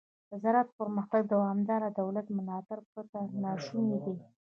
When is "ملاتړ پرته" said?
2.37-3.19